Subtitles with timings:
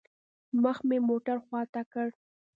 [0.61, 2.07] مخ مې موټر خوا ته كړ.